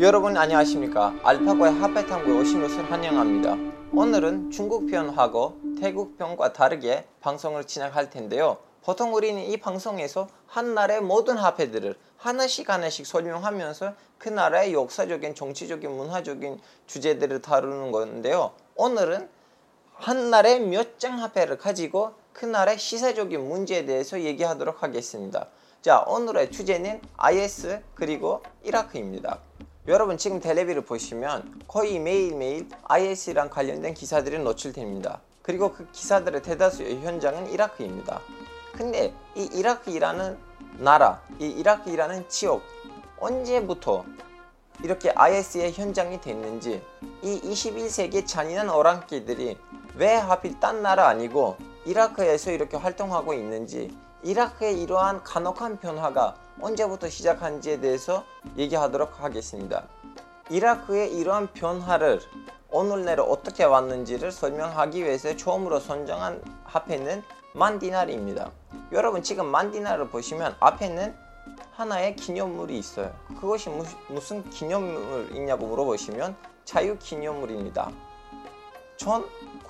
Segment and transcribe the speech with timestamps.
[0.00, 1.14] 여러분 안녕하십니까?
[1.22, 3.54] 알파고의 핫배탐구에 오신 것을 환영합니다.
[3.92, 8.56] 오늘은 중국 편하고 태국 편과 다르게 방송을 진행할 텐데요.
[8.82, 15.90] 보통 우리는 이 방송에서 한 나라의 모든 화폐들을 하나씩 하나씩 설명하면서 그 나라의 역사적인 정치적인
[15.90, 18.52] 문화적인 주제들을 다루는 건데요.
[18.76, 19.28] 오늘은
[19.92, 25.48] 한 나라의 몇 장 화폐를 가지고 그 나라의 시사적인 문제에 대해서 얘기하도록 하겠습니다.
[25.82, 29.49] 자 오늘의 주제는 IS 그리고 이라크입니다.
[29.90, 35.20] 여러분 지금 텔레비를 보시면 거의 매일매일 IS랑 관련된 기사들이 노출됩니다.
[35.42, 38.20] 그리고 그 기사들의 대다수의 현장은 이라크입니다.
[38.72, 40.38] 근데 이 이라크이라는
[40.78, 42.62] 나라, 이 이라크이라는 지역
[43.18, 44.04] 언제부터
[44.84, 46.80] 이렇게 IS의 현장이 됐는지
[47.22, 49.58] 이 21세기 잔인한 어랑끼들이
[49.96, 53.90] 왜 하필 딴 나라 아니고 이라크에서 이렇게 활동하고 있는지
[54.22, 58.24] 이라크의 이러한 간혹한 변화가 언제부터 시작한지에 대해서
[58.56, 59.84] 얘기하도록 하겠습니다.
[60.50, 62.20] 이라크의 이러한 변화를
[62.70, 67.22] 오늘날에 어떻게 왔는지를 설명하기 위해서 처음으로 선정한 화폐는
[67.54, 68.50] 만디나르입니다.
[68.92, 71.14] 여러분 지금 만디나르를 보시면 앞에는
[71.72, 73.12] 하나의 기념물이 있어요.
[73.40, 73.70] 그것이
[74.08, 77.90] 무슨 기념물이냐고 물어보시면 자유 기념물입니다.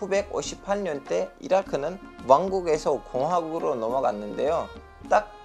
[0.01, 4.69] 1958년 때 이라크는 왕국에서 공화국으로 넘어갔는데요.
[5.09, 5.41] 딱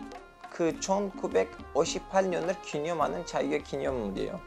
[0.56, 4.40] 그 1958년을 기념하는 자유의 기념물이에요.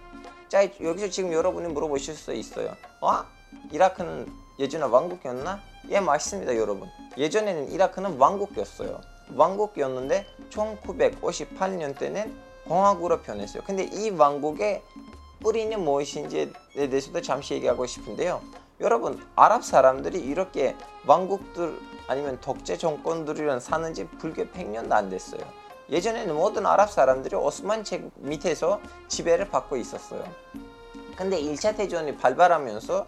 [0.48, 2.74] 자, 여기서 지금 여러분이 물어보실 수 있어요.
[3.02, 3.24] 어?
[3.70, 4.26] 이라크는
[4.58, 5.60] 예전에 왕국이었나?
[5.90, 6.88] 예, 맞습니다, 여러분.
[7.18, 9.02] 예전에는 이라크는 왕국이었어요.
[9.34, 12.34] 왕국이었는데 1958년 때는
[12.66, 13.62] 공화국으로 변했어요.
[13.66, 14.82] 근데 이 왕국의
[15.40, 18.40] 뿌리는 무엇인지에 대해서도 잠시 얘기하고 싶은데요.
[18.80, 25.40] 여러분 아랍 사람들이 이렇게 왕국들 아니면 독재 정권들이랑 사는지 불교 100년도 안 됐어요.
[25.90, 30.22] 예전에는 모든 아랍 사람들이 오스만 제국 밑에서 지배를 받고 있었어요.
[31.16, 33.06] 근데 1차 대전이 발발하면서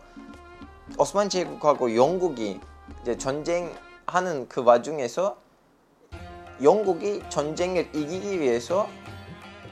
[0.98, 2.60] 오스만 제국하고 영국이
[3.02, 5.36] 이제 전쟁하는 그 와중에서
[6.62, 8.88] 영국이 전쟁을 이기기 위해서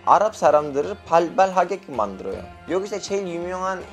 [0.04, 2.42] 아랍 사람들을 발발하게끔 만들어요.
[2.70, 3.84] 여기서 제일 유명한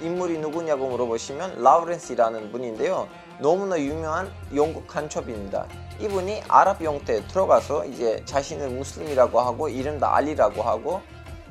[0.00, 3.08] 인물이 누구냐고 물어보시면 라우렌스라는 분인데요.
[3.38, 5.66] 너무나 유명한 영국 간첩입니다.
[6.00, 11.02] 이분이 아랍 영토에 들어가서 이제 자신을 무슬림이라고 하고 이름도 알리라고 하고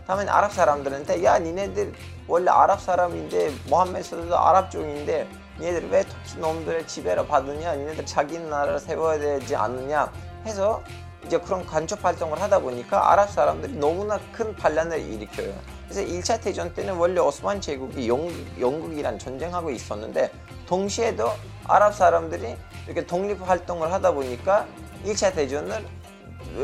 [0.08, 1.94] 다음에 아랍 사람들한테 야 니네들
[2.28, 5.28] 원래 아랍 사람인데 모함메드도 아랍 종인데
[5.60, 10.12] 니네들 왜 터키 놈들의 지배를 받느냐 니네들 자기 나라를 세워야 되지 않느냐
[10.46, 10.82] 해서
[11.26, 15.54] 이제 그런 간첩 활동을 하다 보니까 아랍 사람들이 너무나 큰 반란을 일으켜요.
[15.90, 20.32] 그래서 1차 대전 때는 원래 오스만 제국이 영국, 영국이란 전쟁하고 있었는데
[20.68, 21.32] 동시에도
[21.66, 22.56] 아랍 사람들이
[22.86, 24.68] 이렇게 독립 활동을 하다 보니까
[25.04, 25.84] 1차 대전을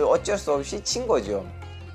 [0.07, 1.43] 어쩔 수 없이 친 거죠.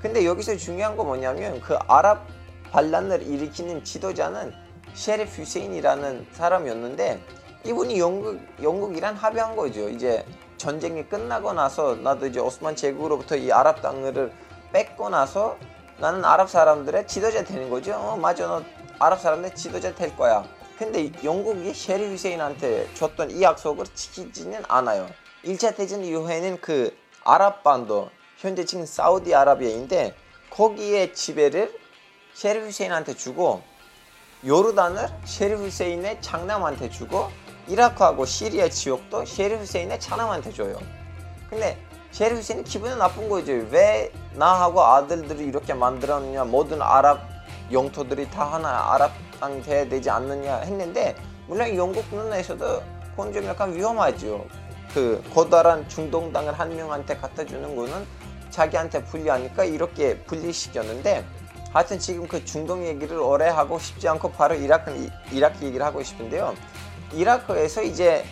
[0.01, 2.27] 근데 여기서 중요한 거 뭐냐면 그 아랍
[2.71, 4.53] 반란을 일으키는 지도자는
[4.93, 7.21] 셰리프 휴세인이라는 사람이었는데
[7.65, 9.87] 이분이 영국, 영국이란 합의한 거죠.
[9.87, 10.25] 이제
[10.57, 14.33] 전쟁이 끝나고 나서 나도 이제 오스만 제국으로부터 이 아랍 땅을
[14.73, 15.57] 뺏고 나서
[16.01, 17.93] 나는 아랍 사람들의 지도자 되는 거죠.
[17.93, 18.63] 어, 맞아, 너
[18.97, 20.43] 아랍 사람들의 지도자 될 거야.
[20.79, 25.07] 근데 영국이 셰리 후세인한테 줬던 이 약속을 지키지는 않아요.
[25.45, 28.09] 1차 대전 이후에는 그 아랍 반도,
[28.39, 30.15] 현재 지금 사우디아라비아인데
[30.49, 31.71] 거기에 지배를
[32.33, 33.61] 셰리 후세인한테 주고
[34.43, 37.29] 요르단을 셰리 후세인의 장남한테 주고
[37.67, 40.79] 이라크하고 시리아 지역도 셰리 후세인의 차남한테 줘요.
[41.47, 41.77] 근데
[42.11, 43.53] 셰리 후세인이 기분이 나쁜 거죠.
[43.71, 47.21] 왜 나하고 아들들이 이렇게 만들었느냐 모든 아랍
[47.71, 51.15] 영토들이 다 하나 아랍 땅 돼야 되지 않느냐 했는데
[51.47, 54.45] 물론 영국 눈에서도 그건 좀 약간 위험하죠.
[54.93, 58.05] 그 고다란 중동 땅을 한 명한테 갖다 주는 거는
[58.49, 61.25] 자기한테 불리하니까 이렇게 분리시켰는데
[61.71, 66.53] 하여튼 지금 그 중동 얘기를 오래 하고 싶지 않고 바로 이라크 이라크 얘기를 하고 싶은데요.
[67.13, 68.25] 이라크에서 이제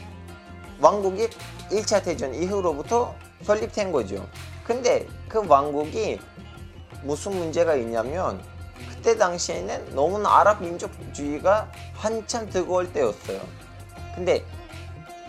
[0.81, 1.29] 왕국이
[1.71, 4.27] 1차 대전 이후로부터 설립된 거죠.
[4.63, 6.19] 근데 그 왕국이
[7.03, 8.41] 무슨 문제가 있냐면
[8.89, 13.41] 그때 당시에는 너무나 아랍 민족주의가 한참 뜨거울 때였어요.
[14.15, 14.43] 근데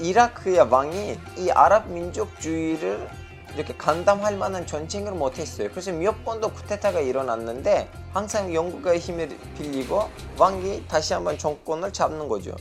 [0.00, 3.08] 이라크의 왕이 이 아랍 민족주의를
[3.54, 5.70] 이렇게 감당할 만한 전쟁을 못했어요.
[5.70, 10.08] 그래서 몇 번도 쿠데타가 일어났는데 항상 영국의 힘을 빌리고
[10.38, 12.54] 왕이 다시 한번 정권을 잡는 거죠.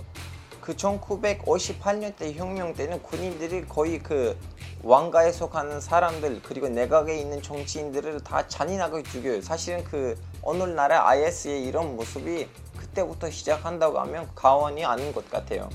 [0.60, 4.38] 그 1958년 대 혁명 때는 군인들이 거의 그
[4.82, 9.42] 왕가에 속하는 사람들 그리고 내각에 있는 정치인들을 다 잔인하게 죽여요.
[9.42, 12.48] 사실은 그 오늘날의 IS의 이런 모습이
[12.78, 15.70] 그때부터 시작한다고 하면 가원이 아닌 것 같아요.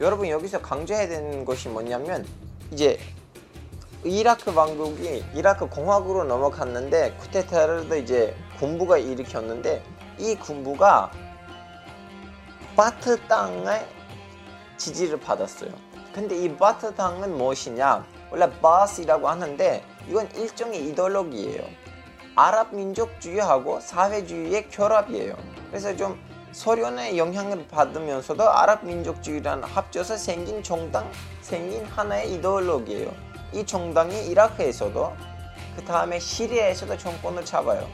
[0.00, 2.26] 여러분 여기서 강조해야 되는 것이 뭐냐면
[2.70, 2.98] 이제
[4.04, 9.82] 이라크 왕국이 이라크 공화국으로 넘어갔는데 쿠데타를 이제 군부가 일으켰는데
[10.18, 11.10] 이 군부가
[12.76, 13.86] 바트 땅의
[14.76, 15.70] 지지를 받았어요.
[16.12, 18.15] 근데 이 바트 땅은 무엇이냐?
[18.30, 21.64] 원래 바스이라고 하는데 이건 일종의 이데올로기예요.
[22.34, 25.34] 아랍 민족주의하고 사회주의의 결합이에요.
[25.70, 26.18] 그래서 좀
[26.52, 33.10] 소련의 영향을 받으면서도 아랍 민족주의랑 합쳐서 생긴 정당, 생긴 하나의 이데올로기예요.
[33.52, 35.12] 이 정당이 이라크에서도
[35.76, 37.86] 그 다음에 시리아에서도 정권을 잡아요.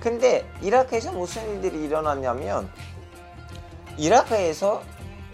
[0.00, 2.70] 근데 이라크에서 무슨 일들이 일어났냐면
[3.96, 4.82] 이라크에서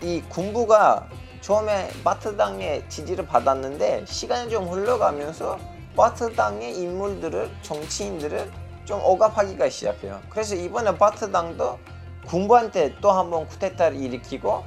[0.02, 1.08] 이 군부가
[1.40, 5.58] 처음에 바트당의 지지를 받았는데 시간이 좀 흘러가면서
[5.96, 8.50] 바트당의 인물들을 정치인들을
[8.84, 10.20] 좀 억압하기가 시작해요.
[10.28, 11.78] 그래서 이번에 바트당도
[12.26, 14.62] 군부한테 또 한 번 쿠데타를 일으키고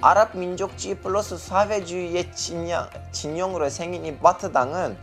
[0.00, 4.96] 아랍 민족주의 플러스 사회주의의 진영, 진영으로 생긴 이 바트당은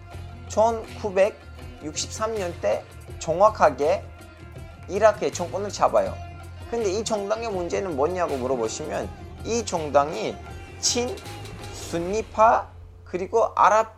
[0.49, 2.83] 1963년 때
[3.19, 4.03] 정확하게
[4.89, 6.13] 이라크의 정권을 잡아요.
[6.69, 9.09] 근데 이 정당의 문제는 뭐냐고 물어보시면
[9.45, 10.35] 이 정당이
[10.83, 11.15] 친
[11.71, 12.67] 순니파
[13.05, 13.93] 그리고 아랍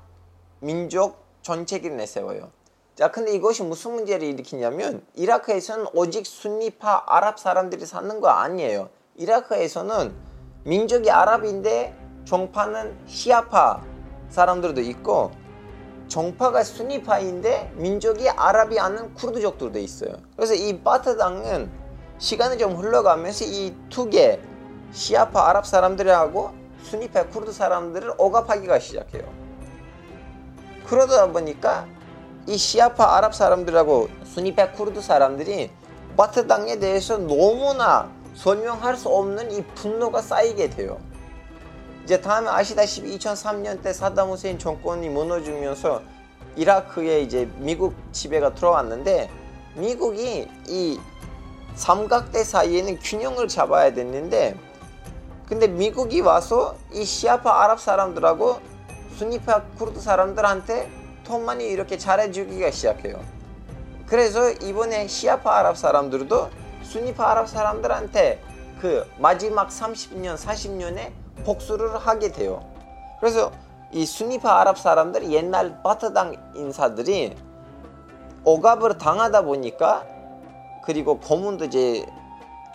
[0.59, 2.51] 민족 전체기를 내세워요.
[2.93, 8.89] 자, 근데 이것이 무슨 문제를 일으키냐면 이라크에서는 오직 순니파 아랍 사람들이 사는 거 아니에요.
[9.15, 10.13] 이라크에서는
[10.63, 13.81] 민족이 아랍인데 종파는 시아파
[14.29, 15.31] 사람들도 있고
[16.07, 20.11] 정파가 순니파인데 민족이 아랍이 아닌 쿠르드족들도 있어요.
[20.35, 21.71] 그래서 이 바트당은
[22.19, 24.39] 시간이 좀 흘러가면서 이 두 개
[24.91, 29.23] 시아파 아랍 사람들하고 순니파 쿠르드 사람들을 억압하기가 시작해요.
[30.85, 31.87] 그러다 보니까
[32.47, 35.71] 이 시아파 아랍 사람들하고 순니파 쿠르드 사람들이
[36.15, 40.99] 바트 당에 대해서 너무나 설명할 수 없는 이 분노가 쌓이게 돼요.
[42.03, 46.03] 이제 다음에 아시다시피 2003년 때 사담 후세인 정권이 무너지면서
[46.55, 49.29] 이라크에 이제 미국 지배가 들어왔는데
[49.75, 50.99] 미국이 이
[51.73, 54.55] 삼각대 사이에는 균형을 잡아야 됐는데
[55.47, 58.59] 근데 미국이 와서 이 시아파 아랍 사람들하고
[59.17, 60.89] 순니파 쿠르드 사람들한테
[61.23, 63.19] 톤만이 이렇게 잘해주기가 시작해요.
[64.07, 66.49] 그래서 이번에 시아파 아랍 사람들도
[66.83, 68.41] 순니파 아랍 사람들한테
[68.81, 71.11] 그 마지막 30년, 40년에
[71.45, 72.65] 복수를 하게 돼요.
[73.19, 73.51] 그래서
[73.91, 77.35] 이 순니파 아랍 사람들이 옛날 바트당 인사들이
[78.43, 80.05] 억압을 당하다 보니까
[80.85, 82.05] 그리고 고문도 이제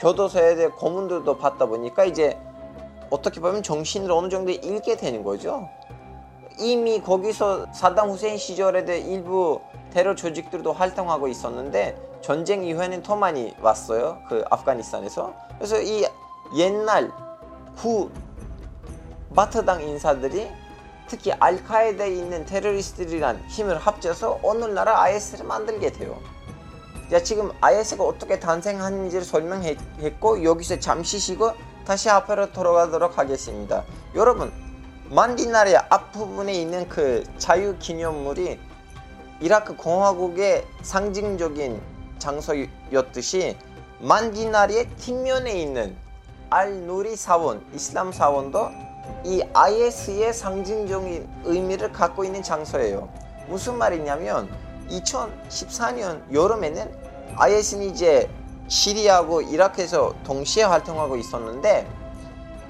[0.01, 2.39] 교도소에 대해 고문들도 받다 보니까 이제
[3.11, 5.69] 어떻게 보면 정신을 어느 정도 잃게 되는 거죠.
[6.59, 9.61] 이미 거기서 사담 후세인 시절에 대해 일부
[9.93, 14.19] 테러 조직들도 활동하고 있었는데 전쟁 이후에는 더 많이 왔어요.
[14.29, 15.35] 그 아프가니스탄에서.
[15.57, 16.07] 그래서 이
[16.57, 17.11] 옛날
[17.77, 18.11] 구
[19.35, 20.49] 바트당 인사들이
[21.09, 26.17] 특히 알카에다에 있는 테러리스트들이란 힘을 합쳐서 오늘나라 IS를 만들게 돼요.
[27.11, 31.53] 자, 지금 IS가 어떻게 탄생하는지를 설명했고 여기서 잠시 쉬고
[31.91, 33.83] 다시 앞으로 돌아가도록 하겠습니다.
[34.15, 34.53] 여러분,
[35.09, 38.61] 만디나리 앞부분에 있는 그 자유 기념물이
[39.41, 41.83] 이라크 공화국의 상징적인
[42.21, 43.57] 장소였듯이
[43.99, 45.97] 만디나리의 뒷면에 있는
[46.51, 48.71] 알누리 사원, 이슬람 사원도
[49.25, 53.09] 이 IS의 상징적인 의미를 갖고 있는 장소예요.
[53.49, 54.49] 무슨 말이냐면
[54.91, 56.89] 2014년 여름에는
[57.35, 58.31] IS는 이제
[58.71, 61.87] 시리아하고 이라크에서 동시에 활동하고 있었는데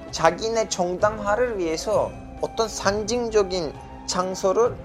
[0.09, 3.71] 자기네 정당화를 위해서 어떤 상징적인
[4.07, 4.75] 장소를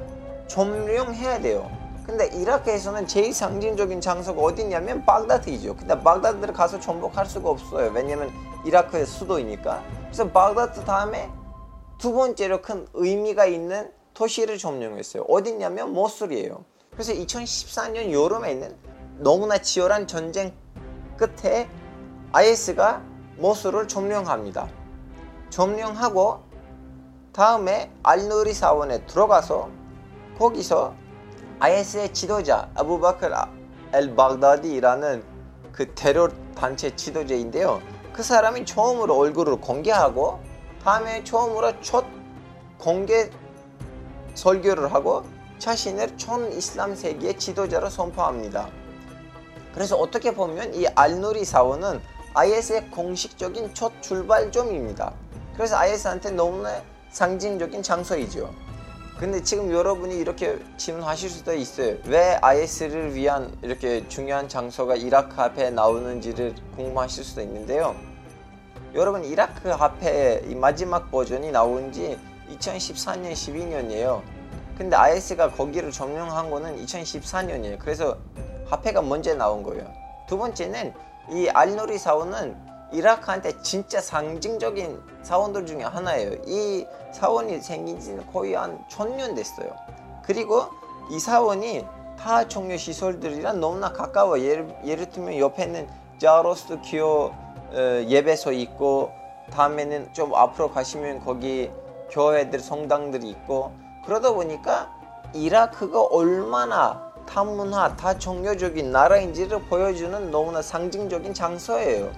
[0.46, 1.68] 점령해야 돼요.
[2.04, 5.74] 근데 이라크에서는 제일 상징적인 장소가 어디냐면 바그다드이죠.
[5.74, 7.90] 근데 바그다드를 가서 정복할 수가 없어요.
[7.92, 8.30] 왜냐면
[8.64, 9.82] 이라크의 수도이니까.
[10.02, 11.28] 그래서 바그다드 다음에
[11.98, 15.24] 두 번째로 큰 의미가 있는 도시를 점령했어요.
[15.24, 16.64] 어디냐면 모술이에요.
[16.92, 18.76] 그래서 2014년 여름에는
[19.18, 20.52] 너무나 치열한 전쟁
[21.16, 21.68] 끝에
[22.32, 23.02] IS가
[23.36, 24.68] 모술을 점령합니다.
[25.50, 26.40] 점령하고
[27.32, 29.68] 다음에 알누리 사원에 들어가서
[30.38, 30.94] 거기서
[31.60, 33.30] IS의 지도자 아부바크
[33.92, 35.22] 엘 baghdadi라는
[35.72, 37.80] 그 테러 단체 지도자인데요.
[38.12, 40.40] 그 사람이 처음으로 얼굴을 공개하고
[40.82, 42.04] 다음에 처음으로 첫
[42.78, 43.30] 공개
[44.34, 45.24] 설교를 하고
[45.58, 48.68] 자신을 촌 이슬람 세계의 지도자로 선포합니다.
[49.76, 52.00] 그래서 어떻게 보면 이 알누리 사원은
[52.32, 55.12] IS의 공식적인 첫 출발점입니다.
[55.54, 56.80] 그래서 IS한테 너무나
[57.10, 58.50] 상징적인 장소이죠.
[59.18, 61.98] 근데 지금 여러분이 이렇게 질문하실 수도 있어요.
[62.06, 67.94] 왜 IS를 위한 이렇게 중요한 장소가 이라크 앞에 나오는지를 궁금하실 수도 있는데요.
[68.94, 72.18] 여러분 이라크 앞에 이 마지막 버전이 나온 지
[72.58, 74.22] 2014년 12년이에요.
[74.78, 77.78] 근데 IS가 거기를 점령한 거는 2014년이에요.
[77.78, 78.16] 그래서
[78.68, 79.84] 화폐가 먼저 나온 거예요.
[80.26, 80.94] 두 번째는
[81.30, 82.56] 이 알누리 사원은
[82.92, 86.32] 이라크한테 진짜 상징적인 사원들 중에 하나예요.
[86.46, 89.74] 이 사원이 생긴 지는 거의 한 천년 됐어요.
[90.22, 90.66] 그리고
[91.10, 91.84] 이 사원이
[92.18, 94.40] 타 종류 시설들이랑 너무나 가까워.
[94.40, 97.32] 예를, 예를 들면 옆에는 자로스 기어
[97.72, 99.10] 어, 예배소 있고
[99.50, 101.70] 다음에는 좀 앞으로 가시면 거기
[102.10, 103.72] 교회들 성당들이 있고
[104.04, 104.92] 그러다 보니까
[105.32, 112.12] 이라크가 얼마나 타문화 다 종교적인 나라인지를 보여주는 너무나 상징적인 장소예요.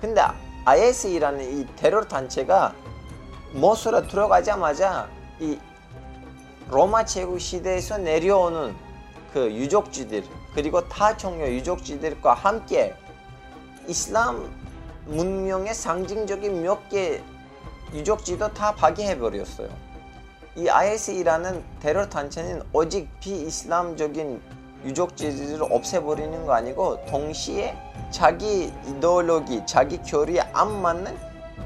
[0.00, 0.22] 근데
[0.64, 2.74] IS이라는 이 테러 단체가
[3.52, 5.08] 모스로 들어가자마자
[5.40, 5.58] 이
[6.70, 8.74] 로마 제국 시대에서 내려오는
[9.32, 10.24] 그 유족지들
[10.54, 12.94] 그리고 타 종교 유족지들과 함께
[13.88, 14.48] 이슬람
[15.06, 17.20] 문명의 상징적인 몇 개
[17.92, 19.68] 유적지도 다 파괴해 버렸어요.
[20.56, 24.40] 이 IS이라는 테러 단체는 오직 비이슬람적인
[24.84, 27.76] 유적지들을 없애버리는 거 아니고 동시에
[28.10, 31.16] 자기 이데올로기, 자기 교리에 안 맞는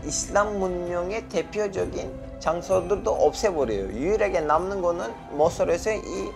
[0.04, 3.92] 이슬람 문명의 대표적인 장소들도 없애버려요.
[3.92, 6.30] 유일하게 남는 거는 모솔에서 이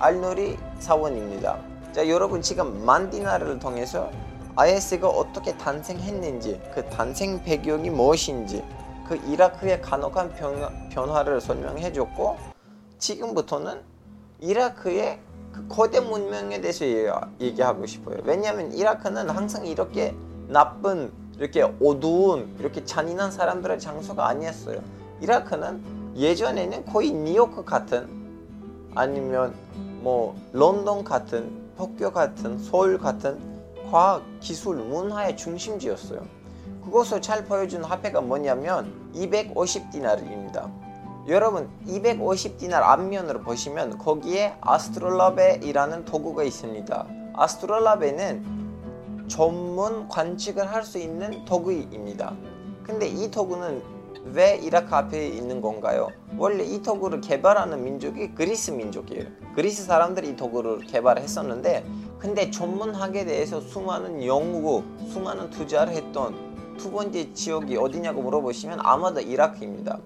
[0.00, 1.58] 알누리 사원입니다.
[1.92, 4.10] 자, 여러분 지금 만디나를 통해서
[4.56, 8.64] IS가 어떻게 탄생했는지, 그 탄생 배경이 무엇인지,
[9.08, 10.34] 그 이라크의 간혹한
[10.90, 12.36] 변화 를 설명해 줬고,
[12.98, 13.80] 지금부터는
[14.40, 15.20] 이라크의
[15.52, 16.84] 그 거대 문명에 대해서
[17.40, 18.18] 얘기하고 싶어요.
[18.24, 20.14] 왜냐하면 이라크는 항상 이렇게
[20.48, 24.80] 나쁜, 이렇게 어두운, 이렇게 잔인한 사람들의 장소가 아니었어요.
[25.20, 28.08] 이라크는 예전에는 거의 뉴요크 같은
[28.94, 29.54] 아니면
[30.00, 33.38] 뭐 런던 같은 도쿄 같은 서울 같은
[33.90, 36.26] 과학, 기술, 문화의 중심지였어요.
[36.84, 40.70] 그것을 잘 보여준 화폐가 뭐냐면 250디나르입니다.
[41.28, 47.06] 여러분 250디나르 앞면으로 보시면 거기에 아스트롤라베이라는 도구가 있습니다.
[47.34, 52.34] 아스트롤라베는 전문 관측을 할 수 있는 도구입니다.
[52.82, 53.82] 근데 이 도구는
[54.24, 56.08] 왜 이라크 앞에 있는 건가요?
[56.36, 59.26] 원래 이 도구를 개발하는 민족이 그리스 민족이에요.
[59.54, 61.84] 그리스 사람들이 이 도구를 개발했었는데
[62.18, 69.98] 근데 전문학에 대해서 수많은 연구, 수많은 투자를 했던 두 번째 지역이 어디냐고 물어보시면 아마도 이라크입니다.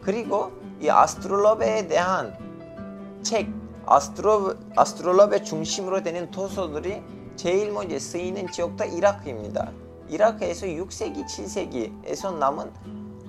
[0.00, 2.36] 그리고 이 아스트롤럽에 대한
[3.22, 3.48] 책,
[3.86, 7.02] 아스트로, 아스트롤럽의 중심으로 되는 도서들이
[7.36, 9.72] 제일 먼저 쓰이는 지역도 이라크입니다.
[10.08, 12.70] 이라크에서 6세기, 7세기에서 남은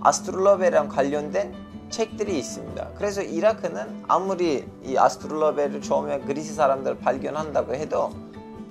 [0.02, 1.54] 아스트롤러베랑 관련된
[1.90, 2.90] 책들이 있습니다.
[2.96, 8.12] 그래서 이라크는 아무리 이 아스트롤러베를 처음에 그리스 사람들 발견한다고 해도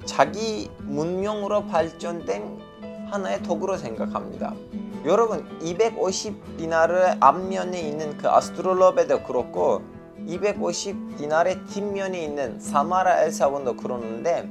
[0.04, 2.71] 자기 문명으로 발전된
[3.12, 4.54] 하나의 도구로 생각합니다.
[5.04, 9.82] 여러분 250디나르의 앞면에 있는 그 아스트롤러베도 그렇고
[10.26, 14.48] 250디나르의 뒷면에 있는 사마라 엘사본도 그러는데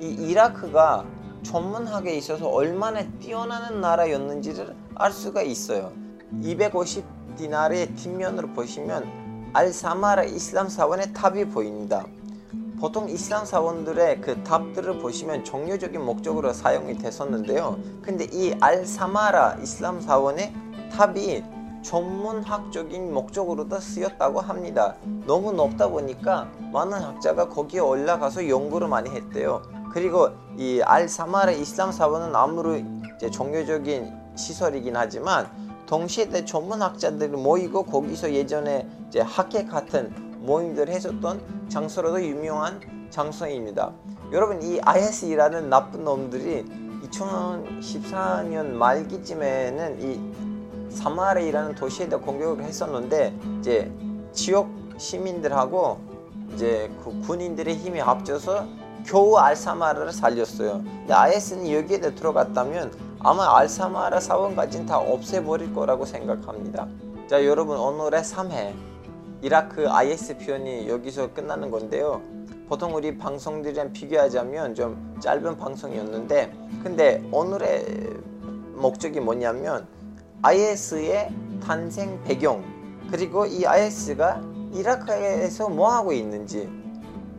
[0.00, 1.04] 이 이라크가
[1.44, 5.92] 천문학에 있어서 얼마나 뛰어나는 나라였는지를 알 수가 있어요.
[6.40, 7.04] 250
[7.36, 12.04] 디나르의 뒷면으로 보시면 알사마라 이슬람 사원의 탑이 보입니다.
[12.82, 17.78] 보통 이슬람 사원들의 그 탑들을 보시면 종교적인 목적으로 사용이 됐었는데요.
[18.02, 20.52] 근데 이 알사마라 이슬람 사원의
[20.90, 21.44] 탑이
[21.82, 24.96] 천문학적인 목적으로도 쓰였다고 합니다.
[25.28, 29.62] 너무 높다 보니까 많은 학자가 거기에 올라가서 연구를 많이 했대요.
[29.92, 32.84] 그리고 이 알사마라 이슬람 사원은 아무리
[33.30, 35.48] 종교적인 시설이긴 하지만
[35.86, 42.80] 동시에 전문학자들이 모이고 거기서 예전에 이제 학회 같은 모임들 했었던 장소로도 유명한
[43.10, 43.92] 장소입니다.
[44.32, 46.64] 여러분 이 IS이라는 나쁜 놈들이
[47.04, 53.92] 2014년 말기쯤에는 이 사마레이라는 도시에다 공격을 했었는데 이제
[54.32, 55.98] 지역 시민들하고
[56.54, 58.66] 이제 그 군인들의 힘이 합쳐서
[59.06, 60.82] 겨우 알사마르를 살렸어요.
[60.84, 66.86] 근데 IS는 여기에 들어갔다면 아마 알사마라 사원까지는 다 없애버릴 거라고 생각합니다.
[67.28, 68.91] 자 여러분 오늘의 3회
[69.42, 72.22] 이라크 IS 표현이 여기서 끝나는 건데요.
[72.68, 76.52] 보통 우리 방송들이랑 비교하자면 좀 짧은 방송이었는데
[76.84, 78.20] 근데 오늘의
[78.74, 79.88] 목적이 뭐냐면
[80.42, 82.62] IS의 탄생 배경
[83.10, 84.40] 그리고 이 IS가
[84.72, 86.70] 이라크에서 뭐 하고 있는지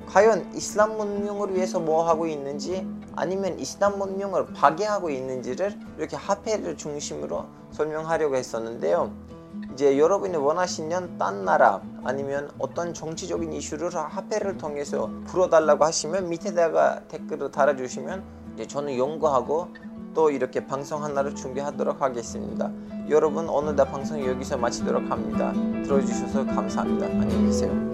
[0.05, 7.45] 과연 이슬람 문명을 위해서 뭐 하고 있는지 아니면 이슬람 문명을 파괴하고 있는지를 이렇게 화폐를 중심으로
[7.72, 9.32] 설명하려고 했었는데요.
[9.72, 17.51] 이제 여러분이 원하시는 딴 나라 아니면 어떤 정치적인 이슈를 화폐를 통해서 풀어달라고 하시면 밑에다가 댓글을
[17.51, 18.24] 달아주시면
[18.55, 19.70] 이제 저는 연구하고
[20.13, 22.72] 또 이렇게 방송 하나를 준비하도록 하겠습니다.
[23.10, 25.51] 여러분 오늘 다 방송 여기서 마치도록 합니다.
[25.84, 27.08] 들어주셔서 감사합니다.
[27.08, 27.92] 안녕히 계세요.